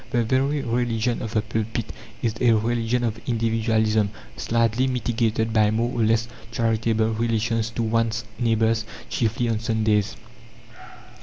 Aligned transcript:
The 0.09 0.23
very 0.23 0.63
religion 0.63 1.21
of 1.21 1.35
the 1.35 1.43
pulpit 1.43 1.93
is 2.23 2.33
a 2.41 2.53
religion 2.53 3.03
of 3.03 3.19
individualism, 3.27 4.09
slightly 4.35 4.87
mitigated 4.87 5.53
by 5.53 5.69
more 5.69 5.99
or 5.99 6.03
less 6.03 6.27
charitable 6.51 7.11
relations 7.13 7.69
to 7.69 7.83
one's 7.83 8.25
neighbours, 8.39 8.83
chiefly 9.11 9.47
on 9.47 9.59
Sundays. 9.59 10.15